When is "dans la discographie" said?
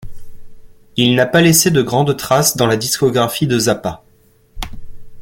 2.57-3.45